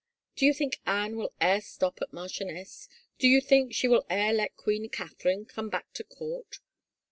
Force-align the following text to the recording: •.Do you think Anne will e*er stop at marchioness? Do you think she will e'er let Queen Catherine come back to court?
•.Do 0.35 0.47
you 0.47 0.53
think 0.55 0.81
Anne 0.87 1.15
will 1.15 1.31
e*er 1.39 1.61
stop 1.61 2.01
at 2.01 2.11
marchioness? 2.11 2.89
Do 3.19 3.27
you 3.27 3.39
think 3.39 3.75
she 3.75 3.87
will 3.87 4.03
e'er 4.09 4.33
let 4.33 4.55
Queen 4.57 4.89
Catherine 4.89 5.45
come 5.45 5.69
back 5.69 5.93
to 5.93 6.03
court? 6.03 6.57